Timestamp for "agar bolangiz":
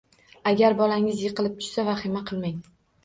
0.51-1.21